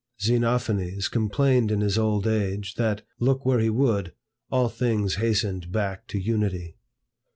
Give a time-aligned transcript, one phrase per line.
[0.19, 4.13] Xenophanes complained in his old age, that, look where he would,
[4.49, 6.75] all things hastened back to Unity.